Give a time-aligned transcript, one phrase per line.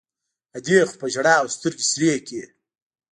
[0.57, 2.43] ادې خو په ژړاوو سترګې سرې کړې.